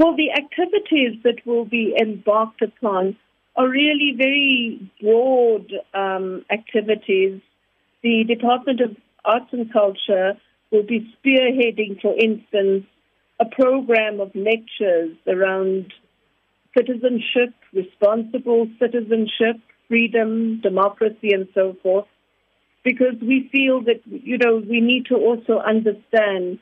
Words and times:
Well, 0.00 0.16
the 0.16 0.32
activities 0.32 1.22
that 1.24 1.44
will 1.44 1.66
be 1.66 1.94
embarked 2.00 2.62
upon 2.62 3.18
are 3.54 3.68
really 3.68 4.14
very 4.16 4.90
broad 4.98 5.70
um, 5.92 6.42
activities. 6.50 7.42
The 8.02 8.24
Department 8.24 8.80
of 8.80 8.96
Arts 9.26 9.52
and 9.52 9.70
Culture 9.70 10.38
will 10.70 10.84
be 10.84 11.14
spearheading, 11.22 12.00
for 12.00 12.18
instance, 12.18 12.86
a 13.40 13.44
program 13.44 14.20
of 14.20 14.34
lectures 14.34 15.18
around 15.28 15.92
citizenship, 16.74 17.52
responsible 17.74 18.68
citizenship, 18.78 19.56
freedom, 19.88 20.62
democracy, 20.62 21.34
and 21.34 21.46
so 21.52 21.76
forth, 21.82 22.06
because 22.84 23.16
we 23.20 23.50
feel 23.52 23.82
that, 23.82 24.00
you 24.06 24.38
know, 24.38 24.62
we 24.66 24.80
need 24.80 25.04
to 25.10 25.16
also 25.16 25.58
understand 25.58 26.58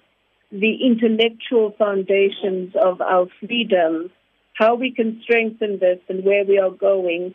the 0.50 0.76
intellectual 0.84 1.74
foundations 1.78 2.74
of 2.80 3.00
our 3.00 3.26
freedom, 3.40 4.10
how 4.54 4.74
we 4.74 4.92
can 4.92 5.20
strengthen 5.22 5.78
this 5.78 5.98
and 6.08 6.24
where 6.24 6.44
we 6.44 6.58
are 6.58 6.70
going. 6.70 7.34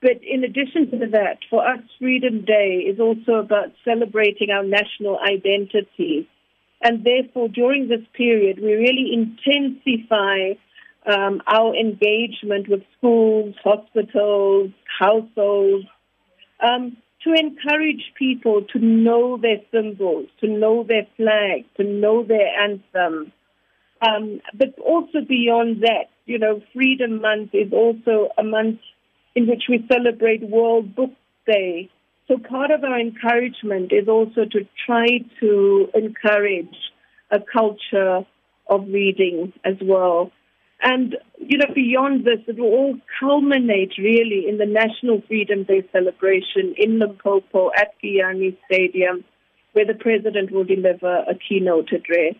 But 0.00 0.20
in 0.22 0.44
addition 0.44 0.90
to 0.90 1.06
that, 1.12 1.38
for 1.50 1.66
us, 1.66 1.80
Freedom 1.98 2.44
Day 2.44 2.84
is 2.86 3.00
also 3.00 3.34
about 3.34 3.72
celebrating 3.84 4.50
our 4.50 4.64
national 4.64 5.18
identity. 5.18 6.28
And 6.80 7.04
therefore, 7.04 7.48
during 7.48 7.88
this 7.88 8.06
period, 8.16 8.58
we 8.60 8.74
really 8.74 9.12
intensify 9.12 10.54
um, 11.06 11.42
our 11.46 11.74
engagement 11.74 12.68
with 12.68 12.82
schools, 12.96 13.54
hospitals, 13.64 14.70
households, 15.00 15.86
um, 16.60 16.96
to 17.24 17.32
encourage 17.32 18.12
people 18.16 18.62
to 18.72 18.78
know 18.78 19.36
their 19.36 19.58
symbols, 19.72 20.28
to 20.40 20.48
know 20.48 20.84
their 20.84 21.06
flag, 21.16 21.64
to 21.76 21.84
know 21.84 22.22
their 22.22 22.46
anthem. 22.60 23.32
Um, 24.00 24.40
but 24.54 24.78
also 24.78 25.20
beyond 25.28 25.82
that, 25.82 26.06
you 26.26 26.38
know, 26.38 26.62
Freedom 26.72 27.20
Month 27.20 27.50
is 27.52 27.72
also 27.72 28.28
a 28.38 28.44
month 28.44 28.78
in 29.34 29.48
which 29.48 29.64
we 29.68 29.84
celebrate 29.90 30.42
World 30.42 30.94
Book 30.94 31.10
Day. 31.46 31.90
So 32.28 32.38
part 32.38 32.70
of 32.70 32.84
our 32.84 33.00
encouragement 33.00 33.92
is 33.92 34.06
also 34.06 34.44
to 34.44 34.66
try 34.86 35.06
to 35.40 35.88
encourage 35.94 36.76
a 37.30 37.40
culture 37.40 38.24
of 38.68 38.86
reading 38.88 39.52
as 39.64 39.76
well. 39.82 40.30
And, 40.80 41.16
you 41.38 41.58
know, 41.58 41.74
beyond 41.74 42.24
this, 42.24 42.38
it 42.46 42.58
will 42.58 42.66
all 42.66 42.96
culminate 43.18 43.94
really 43.98 44.46
in 44.48 44.58
the 44.58 44.66
National 44.66 45.20
Freedom 45.26 45.64
Day 45.64 45.82
celebration 45.92 46.74
in 46.76 47.00
Limpopo 47.00 47.70
at 47.76 47.94
Giyani 48.02 48.56
Stadium, 48.66 49.24
where 49.72 49.86
the 49.86 49.94
president 49.94 50.52
will 50.52 50.64
deliver 50.64 51.24
a 51.28 51.34
keynote 51.34 51.90
address. 51.92 52.34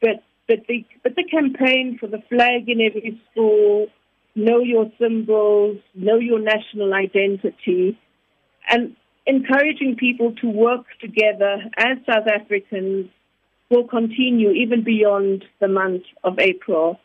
But, 0.00 0.24
but, 0.48 0.66
the, 0.68 0.84
but 1.02 1.14
the 1.14 1.24
campaign 1.24 1.96
for 2.00 2.08
the 2.08 2.22
flag 2.28 2.68
in 2.68 2.80
every 2.80 3.20
school, 3.30 3.86
know 4.34 4.58
your 4.58 4.90
symbols, 5.00 5.78
know 5.94 6.16
your 6.16 6.40
national 6.40 6.92
identity, 6.92 7.98
and 8.68 8.96
encouraging 9.26 9.94
people 9.96 10.34
to 10.40 10.48
work 10.48 10.86
together 11.00 11.58
as 11.76 11.98
South 12.06 12.26
Africans 12.26 13.10
will 13.70 13.86
continue 13.86 14.50
even 14.50 14.82
beyond 14.82 15.44
the 15.60 15.68
month 15.68 16.02
of 16.24 16.38
April. 16.38 16.98